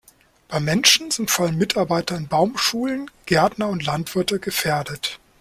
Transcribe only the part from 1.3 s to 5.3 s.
allem Mitarbeiter in Baumschulen, Gärtner und Landwirte gefährdet.